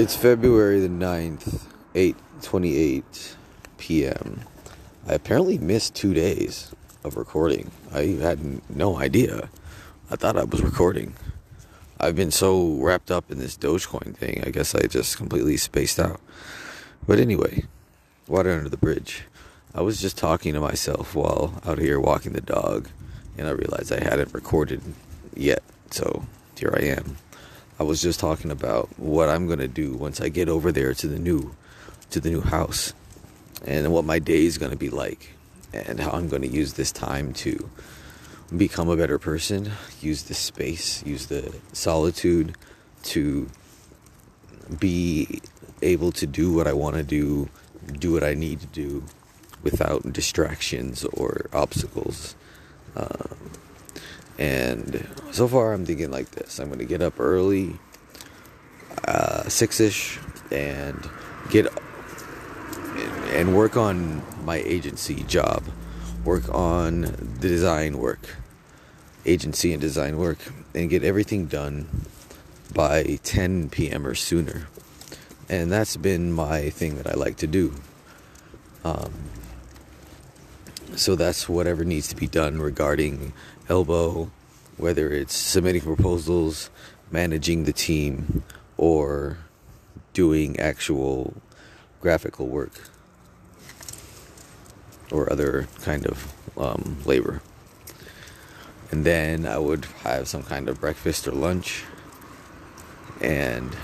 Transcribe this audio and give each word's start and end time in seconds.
It's 0.00 0.14
February 0.14 0.78
the 0.78 0.88
9th, 0.88 1.64
8:28 1.92 3.34
p.m. 3.78 4.42
I 5.04 5.14
apparently 5.14 5.58
missed 5.58 5.96
two 5.96 6.14
days 6.14 6.70
of 7.02 7.16
recording. 7.16 7.72
I 7.92 8.02
had 8.22 8.60
no 8.70 8.96
idea. 8.96 9.50
I 10.08 10.14
thought 10.14 10.36
I 10.36 10.44
was 10.44 10.62
recording. 10.62 11.14
I've 11.98 12.14
been 12.14 12.30
so 12.30 12.74
wrapped 12.74 13.10
up 13.10 13.28
in 13.28 13.40
this 13.40 13.56
Dogecoin 13.56 14.14
thing, 14.14 14.44
I 14.46 14.50
guess 14.50 14.72
I 14.72 14.86
just 14.86 15.16
completely 15.16 15.56
spaced 15.56 15.98
out. 15.98 16.20
But 17.04 17.18
anyway, 17.18 17.64
water 18.28 18.52
under 18.52 18.68
the 18.68 18.76
bridge. 18.76 19.24
I 19.74 19.80
was 19.80 20.00
just 20.00 20.16
talking 20.16 20.54
to 20.54 20.60
myself 20.60 21.16
while 21.16 21.60
out 21.66 21.78
here 21.78 21.98
walking 21.98 22.34
the 22.34 22.40
dog, 22.40 22.88
and 23.36 23.48
I 23.48 23.50
realized 23.50 23.92
I 23.92 24.04
hadn't 24.04 24.32
recorded 24.32 24.80
yet. 25.34 25.64
So 25.90 26.24
here 26.56 26.72
I 26.72 26.84
am. 26.84 27.16
I 27.78 27.84
was 27.84 28.02
just 28.02 28.18
talking 28.18 28.50
about 28.50 28.88
what 28.98 29.28
I'm 29.28 29.46
gonna 29.46 29.68
do 29.68 29.94
once 29.94 30.20
I 30.20 30.28
get 30.28 30.48
over 30.48 30.72
there 30.72 30.94
to 30.94 31.06
the 31.06 31.18
new 31.18 31.54
to 32.10 32.20
the 32.20 32.30
new 32.30 32.40
house 32.40 32.92
and 33.64 33.92
what 33.92 34.04
my 34.04 34.18
day 34.18 34.44
is 34.44 34.58
gonna 34.58 34.76
be 34.76 34.90
like 34.90 35.34
and 35.72 36.00
how 36.00 36.10
I'm 36.10 36.28
gonna 36.28 36.46
use 36.46 36.72
this 36.72 36.90
time 36.90 37.32
to 37.34 37.70
become 38.56 38.88
a 38.88 38.96
better 38.96 39.18
person, 39.18 39.70
use 40.00 40.24
the 40.24 40.34
space, 40.34 41.04
use 41.04 41.26
the 41.26 41.54
solitude 41.72 42.56
to 43.04 43.48
be 44.78 45.40
able 45.82 46.12
to 46.12 46.26
do 46.26 46.52
what 46.52 46.66
I 46.66 46.72
want 46.72 46.96
to 46.96 47.02
do, 47.02 47.48
do 47.98 48.12
what 48.12 48.24
I 48.24 48.34
need 48.34 48.60
to 48.60 48.66
do 48.66 49.04
without 49.62 50.12
distractions 50.12 51.04
or 51.04 51.46
obstacles. 51.52 52.34
Um, 52.96 53.52
and 54.38 55.06
so 55.32 55.48
far, 55.48 55.72
I'm 55.72 55.84
thinking 55.84 56.10
like 56.10 56.30
this 56.30 56.60
I'm 56.60 56.68
going 56.68 56.78
to 56.78 56.84
get 56.84 57.02
up 57.02 57.18
early, 57.18 57.76
uh, 59.06 59.48
six 59.48 59.80
ish, 59.80 60.18
and 60.50 61.08
get 61.50 61.66
and 63.32 63.56
work 63.56 63.76
on 63.76 64.22
my 64.44 64.56
agency 64.56 65.22
job, 65.24 65.64
work 66.24 66.48
on 66.54 67.02
the 67.02 67.48
design 67.48 67.98
work, 67.98 68.36
agency 69.26 69.72
and 69.72 69.80
design 69.80 70.16
work, 70.16 70.38
and 70.74 70.88
get 70.88 71.02
everything 71.02 71.46
done 71.46 72.06
by 72.72 73.18
10 73.24 73.70
p.m. 73.70 74.06
or 74.06 74.14
sooner. 74.14 74.68
And 75.48 75.72
that's 75.72 75.96
been 75.96 76.32
my 76.32 76.70
thing 76.70 76.96
that 76.96 77.06
I 77.06 77.14
like 77.14 77.38
to 77.38 77.46
do. 77.46 77.74
Um, 78.84 79.12
so 80.96 81.14
that's 81.14 81.48
whatever 81.48 81.84
needs 81.84 82.08
to 82.08 82.16
be 82.16 82.26
done 82.26 82.60
regarding 82.60 83.32
elbow, 83.68 84.30
whether 84.76 85.12
it's 85.12 85.34
submitting 85.34 85.82
proposals, 85.82 86.70
managing 87.10 87.64
the 87.64 87.72
team, 87.72 88.42
or 88.76 89.38
doing 90.12 90.58
actual 90.58 91.34
graphical 92.00 92.46
work 92.46 92.72
or 95.10 95.32
other 95.32 95.68
kind 95.82 96.06
of 96.06 96.32
um, 96.56 96.96
labor. 97.04 97.40
And 98.90 99.04
then 99.04 99.46
I 99.46 99.58
would 99.58 99.84
have 100.02 100.28
some 100.28 100.42
kind 100.42 100.68
of 100.68 100.80
breakfast 100.80 101.28
or 101.28 101.32
lunch. 101.32 101.84
And 103.20 103.76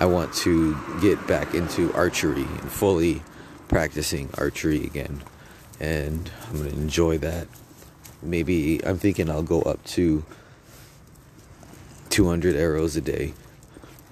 I 0.00 0.06
want 0.06 0.32
to 0.34 0.76
get 1.00 1.26
back 1.26 1.54
into 1.54 1.92
archery 1.94 2.42
and 2.42 2.70
fully 2.70 3.22
practicing 3.68 4.30
archery 4.38 4.84
again. 4.84 5.22
And 5.80 6.30
I'm 6.48 6.62
to 6.62 6.68
enjoy 6.70 7.18
that 7.18 7.48
maybe 8.22 8.84
I'm 8.84 8.98
thinking 8.98 9.30
I'll 9.30 9.42
go 9.42 9.62
up 9.62 9.82
to 9.84 10.24
200 12.10 12.56
arrows 12.56 12.96
a 12.96 13.00
day. 13.00 13.34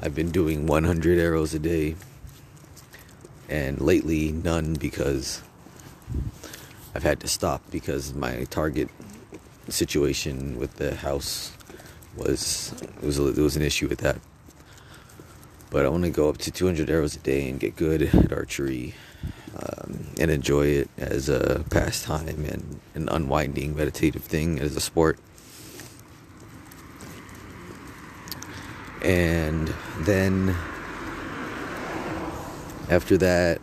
I've 0.03 0.15
been 0.15 0.31
doing 0.31 0.67
100 0.67 1.19
arrows 1.19 1.55
a 1.55 1.59
day, 1.59 1.97
and 3.49 3.81
lately 3.81 4.33
none 4.33 4.75
because 4.75 5.43
I've 6.95 7.03
had 7.03 7.21
to 7.21 7.29
stop 7.29 7.63
because 7.71 8.13
my 8.13 8.45
target 8.45 8.89
situation 9.69 10.59
with 10.59 10.77
the 10.77 10.95
house 10.95 11.53
was 12.17 12.75
it 12.83 13.03
was 13.03 13.17
there 13.17 13.45
was 13.45 13.57
an 13.57 13.63
issue 13.63 13.89
with 13.89 14.01
that. 14.01 14.19
But 15.71 15.87
I 15.87 15.89
want 15.89 16.05
to 16.05 16.11
go 16.11 16.29
up 16.29 16.39
to 16.39 16.51
200 16.51 16.89
arrows 16.89 17.17
a 17.17 17.19
day 17.19 17.49
and 17.49 17.59
get 17.59 17.75
good 17.75 18.03
at 18.03 18.33
archery 18.33 18.95
um, 19.57 20.07
and 20.19 20.31
enjoy 20.31 20.67
it 20.67 20.91
as 20.97 21.29
a 21.29 21.65
pastime 21.71 22.45
and 22.45 22.81
an 22.95 23.09
unwinding 23.09 23.77
meditative 23.77 24.23
thing 24.23 24.59
as 24.59 24.75
a 24.77 24.81
sport. 24.81 25.19
And 29.03 29.73
then 30.01 30.57
after 32.89 33.17
that, 33.19 33.61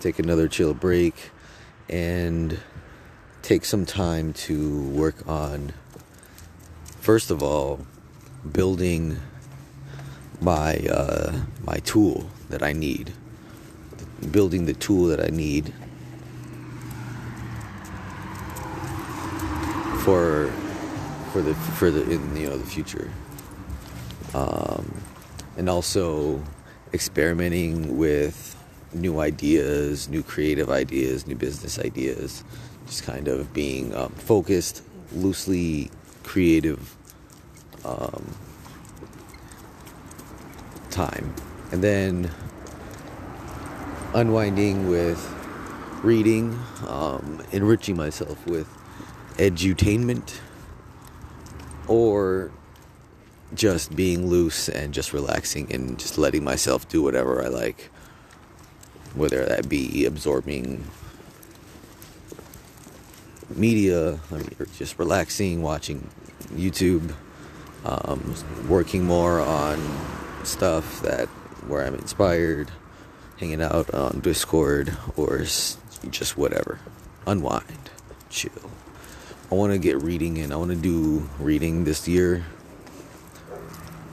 take 0.00 0.18
another 0.18 0.48
chill 0.48 0.74
break 0.74 1.30
and 1.88 2.58
take 3.42 3.64
some 3.64 3.86
time 3.86 4.32
to 4.32 4.82
work 4.88 5.26
on, 5.28 5.72
first 7.00 7.30
of 7.30 7.42
all, 7.42 7.86
building 8.50 9.20
my 10.40 10.76
uh, 10.90 11.40
my 11.64 11.78
tool 11.78 12.30
that 12.50 12.62
I 12.62 12.72
need 12.72 13.12
building 14.30 14.66
the 14.66 14.74
tool 14.74 15.06
that 15.06 15.20
I 15.20 15.28
need 15.28 15.72
for 20.06 20.52
for 21.32 21.42
the 21.42 21.54
for 21.54 21.90
the 21.90 22.02
in 22.08 22.36
you 22.36 22.48
know 22.48 22.56
the 22.56 22.64
future, 22.64 23.10
um, 24.34 25.02
and 25.56 25.68
also 25.68 26.42
experimenting 26.94 27.98
with 27.98 28.56
new 28.94 29.18
ideas, 29.20 30.08
new 30.08 30.22
creative 30.22 30.70
ideas, 30.70 31.26
new 31.26 31.34
business 31.34 31.78
ideas, 31.78 32.44
just 32.86 33.02
kind 33.02 33.28
of 33.28 33.52
being 33.52 33.94
um, 33.94 34.12
focused, 34.12 34.82
loosely 35.12 35.90
creative 36.22 36.96
um, 37.84 38.24
time, 40.90 41.34
and 41.72 41.82
then 41.82 42.30
unwinding 44.16 44.88
with 44.88 45.20
reading, 46.02 46.58
um, 46.88 47.42
enriching 47.52 47.94
myself 47.94 48.46
with 48.46 48.66
edutainment, 49.36 50.40
or 51.86 52.50
just 53.54 53.94
being 53.94 54.26
loose 54.26 54.70
and 54.70 54.94
just 54.94 55.12
relaxing 55.12 55.70
and 55.70 55.98
just 55.98 56.16
letting 56.16 56.42
myself 56.42 56.88
do 56.88 57.02
whatever 57.02 57.44
I 57.44 57.48
like. 57.48 57.90
Whether 59.14 59.44
that 59.44 59.68
be 59.68 60.06
absorbing 60.06 60.84
media, 63.54 64.18
I 64.30 64.34
mean, 64.34 64.56
just 64.78 64.98
relaxing, 64.98 65.60
watching 65.60 66.08
YouTube, 66.54 67.14
um, 67.84 68.34
working 68.66 69.04
more 69.04 69.42
on 69.42 69.78
stuff 70.42 71.02
that 71.02 71.28
where 71.68 71.84
I'm 71.84 71.94
inspired 71.96 72.70
hanging 73.38 73.62
out 73.62 73.92
on 73.92 74.20
Discord 74.20 74.96
or 75.16 75.38
just 76.10 76.36
whatever. 76.36 76.78
Unwind, 77.26 77.90
chill. 78.30 78.70
I 79.50 79.54
want 79.54 79.72
to 79.72 79.78
get 79.78 80.02
reading 80.02 80.36
in. 80.36 80.52
I 80.52 80.56
want 80.56 80.70
to 80.70 80.76
do 80.76 81.28
reading 81.38 81.84
this 81.84 82.08
year. 82.08 82.44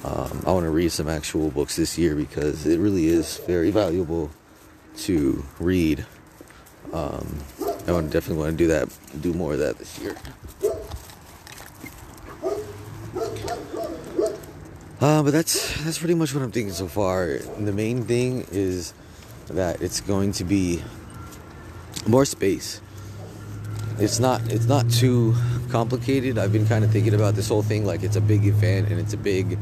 Um, 0.03 0.43
I 0.45 0.51
want 0.51 0.65
to 0.65 0.69
read 0.69 0.91
some 0.91 1.07
actual 1.07 1.49
books 1.49 1.75
this 1.75 1.97
year 1.97 2.15
because 2.15 2.65
it 2.65 2.79
really 2.79 3.07
is 3.07 3.37
very 3.47 3.71
valuable 3.71 4.29
to 4.97 5.43
read. 5.59 6.05
Um, 6.91 7.39
I 7.87 7.91
want 7.91 8.11
definitely 8.11 8.43
want 8.43 8.57
to 8.57 8.57
do 8.57 8.67
that, 8.67 8.89
do 9.21 9.33
more 9.33 9.53
of 9.53 9.59
that 9.59 9.77
this 9.77 9.97
year. 9.99 10.15
Uh, 15.01 15.21
but 15.21 15.31
that's 15.31 15.83
that's 15.83 15.97
pretty 15.97 16.13
much 16.13 16.33
what 16.33 16.43
I'm 16.43 16.51
thinking 16.51 16.73
so 16.73 16.87
far. 16.87 17.25
And 17.25 17.67
the 17.67 17.73
main 17.73 18.03
thing 18.03 18.45
is 18.51 18.93
that 19.55 19.81
it's 19.81 20.01
going 20.01 20.31
to 20.33 20.43
be 20.43 20.83
more 22.07 22.25
space. 22.25 22.81
It's 23.99 24.19
not 24.19 24.41
it's 24.51 24.65
not 24.65 24.89
too 24.89 25.35
complicated. 25.69 26.37
I've 26.37 26.51
been 26.51 26.67
kind 26.67 26.83
of 26.83 26.91
thinking 26.91 27.13
about 27.13 27.35
this 27.35 27.47
whole 27.47 27.63
thing 27.63 27.85
like 27.85 28.03
it's 28.03 28.15
a 28.15 28.21
big 28.21 28.45
event 28.45 28.89
and 28.89 28.99
it's 28.99 29.13
a 29.13 29.17
big 29.17 29.57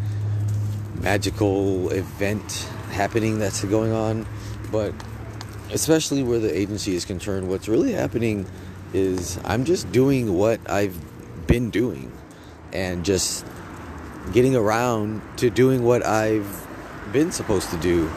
magical 1.01 1.89
event 1.91 2.67
happening 2.91 3.39
that's 3.39 3.63
going 3.65 3.91
on, 3.91 4.25
but 4.71 4.93
especially 5.71 6.23
where 6.23 6.39
the 6.39 6.55
agency 6.55 6.95
is 6.95 7.05
concerned, 7.05 7.49
what's 7.49 7.67
really 7.67 7.93
happening 7.93 8.45
is 8.93 9.39
I'm 9.45 9.65
just 9.65 9.91
doing 9.91 10.33
what 10.33 10.59
I've 10.69 10.97
been 11.47 11.69
doing 11.69 12.11
and 12.73 13.03
just 13.03 13.45
getting 14.33 14.55
around 14.55 15.21
to 15.37 15.49
doing 15.49 15.83
what 15.83 16.05
I've 16.05 16.67
been 17.11 17.31
supposed 17.31 17.69
to 17.71 17.77
do 17.77 18.09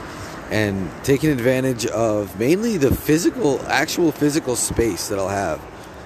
and 0.54 0.88
taking 1.02 1.30
advantage 1.30 1.84
of 1.86 2.38
mainly 2.38 2.76
the 2.76 2.94
physical, 2.94 3.60
actual 3.66 4.12
physical 4.12 4.54
space 4.54 5.08
that 5.08 5.18
I'll 5.18 5.28
have. 5.28 5.60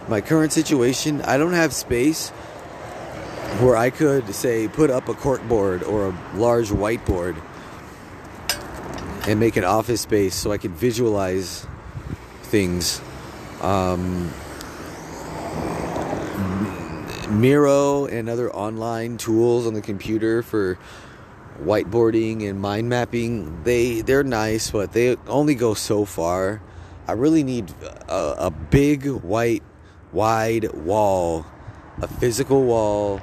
My 0.08 0.22
current 0.22 0.54
situation, 0.54 1.20
I 1.20 1.36
don't 1.36 1.52
have 1.52 1.74
space 1.74 2.30
where 3.60 3.76
I 3.76 3.90
could 3.90 4.34
say 4.34 4.66
put 4.66 4.88
up 4.88 5.10
a 5.10 5.12
corkboard 5.12 5.86
or 5.86 6.08
a 6.08 6.36
large 6.38 6.70
whiteboard 6.70 7.36
and 9.28 9.38
make 9.38 9.56
an 9.56 9.64
office 9.64 10.00
space 10.00 10.34
so 10.34 10.50
I 10.50 10.56
can 10.56 10.72
visualize 10.72 11.66
things. 12.44 13.02
Um, 13.60 14.32
Miro 17.28 18.06
and 18.06 18.30
other 18.30 18.50
online 18.50 19.18
tools 19.18 19.66
on 19.66 19.74
the 19.74 19.82
computer 19.82 20.42
for 20.42 20.78
whiteboarding 21.62 22.48
and 22.48 22.60
mind 22.60 22.88
mapping 22.88 23.64
they 23.64 24.00
they're 24.02 24.22
nice 24.22 24.70
but 24.70 24.92
they 24.92 25.16
only 25.26 25.54
go 25.54 25.74
so 25.74 26.04
far. 26.04 26.62
I 27.06 27.12
really 27.12 27.42
need 27.42 27.72
a, 28.08 28.46
a 28.46 28.50
big 28.50 29.06
white 29.06 29.62
wide 30.12 30.72
wall 30.72 31.46
a 32.00 32.06
physical 32.06 32.62
wall 32.64 33.18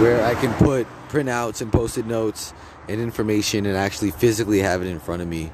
where 0.00 0.24
i 0.24 0.34
can 0.34 0.52
put 0.54 0.86
printouts 1.08 1.60
and 1.60 1.72
post-it 1.72 2.06
notes 2.06 2.52
and 2.88 3.00
information 3.00 3.66
and 3.66 3.76
actually 3.76 4.10
physically 4.10 4.58
have 4.60 4.82
it 4.82 4.88
in 4.88 4.98
front 4.98 5.22
of 5.22 5.28
me. 5.28 5.50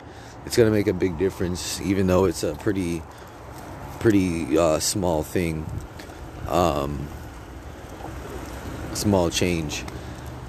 It's 0.47 0.57
going 0.57 0.69
to 0.69 0.73
make 0.73 0.87
a 0.87 0.95
big 0.95 1.19
difference 1.19 1.81
even 1.83 2.07
though 2.07 2.25
it's 2.25 2.43
a 2.43 2.55
pretty 2.55 3.03
pretty 3.99 4.57
uh, 4.57 4.79
small 4.79 5.23
thing. 5.23 5.67
Um, 6.49 7.07
small 8.95 9.31
change 9.31 9.85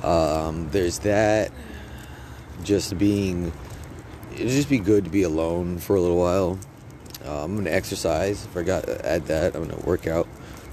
um, 0.04 0.70
there's 0.72 1.00
that. 1.00 1.52
Just 2.64 2.98
being, 2.98 3.52
it'd 4.34 4.50
just 4.50 4.70
be 4.70 4.80
good 4.80 5.06
to 5.06 5.10
be 5.10 5.24
alone 5.24 5.80
for 5.80 5.96
a 5.96 6.02
little 6.02 6.18
while. 6.18 6.60
Uh, 7.26 7.44
I'm 7.44 7.56
gonna 7.56 7.70
exercise. 7.70 8.46
Forgot 8.48 8.86
to 8.86 9.06
add 9.08 9.28
that. 9.28 9.56
I'm 9.56 9.68
gonna 9.68 9.82
work 9.84 10.08
out 10.08 10.28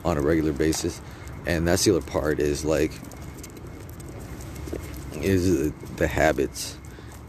on 0.04 0.16
a 0.16 0.20
regular 0.20 0.52
basis, 0.52 1.00
and 1.46 1.66
that's 1.66 1.84
the 1.84 1.96
other 1.96 2.06
part. 2.06 2.40
Is 2.40 2.64
like, 2.64 2.92
is 5.22 5.72
the 5.96 6.06
habits, 6.06 6.76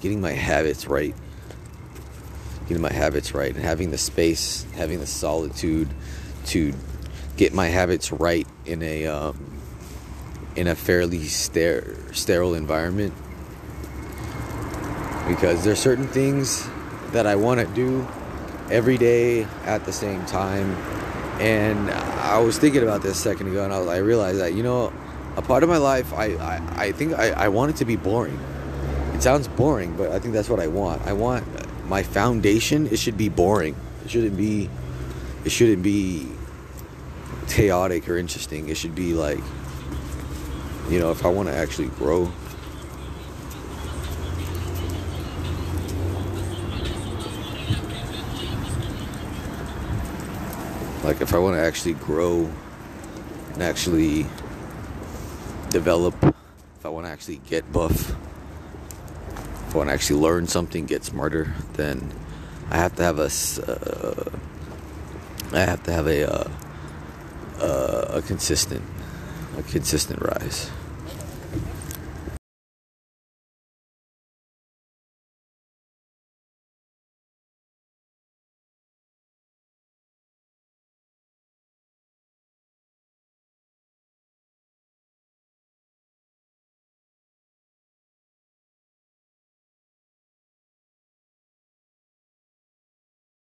getting 0.01 0.21
my 0.21 0.31
habits 0.31 0.87
right. 0.87 1.15
Getting 2.67 2.83
my 2.83 2.93
habits 2.93 3.33
right, 3.33 3.53
and 3.53 3.63
having 3.63 3.91
the 3.91 3.97
space, 3.97 4.65
having 4.75 4.99
the 4.99 5.07
solitude 5.07 5.89
to 6.47 6.73
get 7.35 7.53
my 7.53 7.67
habits 7.67 8.11
right 8.11 8.47
in 8.65 8.83
a 8.83 9.07
um, 9.07 9.58
in 10.59 10.67
a 10.67 10.75
fairly 10.75 11.23
sterile 11.25 12.53
environment. 12.53 13.13
Because 15.25 15.63
there's 15.63 15.79
certain 15.79 16.07
things 16.09 16.67
that 17.13 17.25
I 17.25 17.37
want 17.37 17.61
to 17.61 17.67
do 17.67 18.05
every 18.69 18.97
day 18.97 19.43
at 19.63 19.85
the 19.85 19.93
same 19.93 20.25
time. 20.25 20.71
And 21.39 21.89
I 21.89 22.39
was 22.39 22.57
thinking 22.57 22.83
about 22.83 23.01
this 23.01 23.17
second 23.17 23.47
ago 23.47 23.63
and 23.63 23.71
I, 23.71 23.79
was, 23.79 23.87
I 23.87 23.99
realized 23.99 24.39
that 24.39 24.53
you 24.53 24.61
know 24.61 24.91
a 25.37 25.41
part 25.41 25.63
of 25.63 25.69
my 25.69 25.77
life 25.77 26.11
I, 26.11 26.33
I, 26.35 26.61
I 26.87 26.91
think 26.91 27.13
I, 27.13 27.29
I 27.29 27.47
want 27.47 27.71
it 27.71 27.77
to 27.77 27.85
be 27.85 27.95
boring. 27.95 28.37
It 29.13 29.23
sounds 29.23 29.47
boring 29.47 29.95
but 29.95 30.11
I 30.11 30.19
think 30.19 30.33
that's 30.33 30.49
what 30.49 30.59
I 30.59 30.67
want. 30.67 31.01
I 31.03 31.13
want 31.13 31.45
my 31.87 32.03
foundation 32.03 32.87
it 32.87 32.99
should 32.99 33.17
be 33.17 33.29
boring. 33.29 33.77
It 34.03 34.11
shouldn't 34.11 34.35
be 34.35 34.69
it 35.45 35.53
shouldn't 35.53 35.83
be 35.83 36.27
chaotic 37.47 38.09
or 38.09 38.17
interesting. 38.17 38.67
It 38.67 38.75
should 38.75 38.93
be 38.93 39.13
like 39.13 39.39
you 40.89 40.99
know, 40.99 41.11
if 41.11 41.23
I 41.23 41.29
want 41.29 41.47
to 41.49 41.55
actually 41.55 41.89
grow. 41.89 42.31
Like, 51.03 51.21
if 51.21 51.33
I 51.33 51.37
want 51.37 51.55
to 51.55 51.61
actually 51.61 51.93
grow 51.93 52.51
and 53.53 53.63
actually 53.63 54.25
develop, 55.69 56.15
if 56.23 56.85
I 56.85 56.89
want 56.89 57.05
to 57.05 57.11
actually 57.11 57.41
get 57.47 57.71
buff, 57.71 58.15
if 59.67 59.75
I 59.75 59.77
want 59.77 59.89
to 59.89 59.93
actually 59.93 60.19
learn 60.19 60.47
something, 60.47 60.85
get 60.87 61.03
smarter, 61.03 61.53
then 61.73 62.11
I 62.71 62.77
have 62.77 62.95
to 62.95 63.03
have 63.03 63.19
a, 63.19 63.29
uh, 63.67 64.29
I 65.53 65.59
have 65.59 65.83
to 65.83 65.93
have 65.93 66.07
a, 66.07 66.31
uh, 66.31 66.49
uh, 67.59 68.05
a 68.17 68.21
consistent, 68.23 68.83
a 69.57 69.63
consistent 69.63 70.21
rise. 70.21 70.71